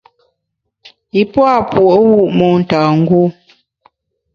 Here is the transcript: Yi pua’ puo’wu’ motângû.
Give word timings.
Yi 1.13 1.21
pua’ 1.31 1.53
puo’wu’ 1.69 2.17
motângû. 2.37 3.21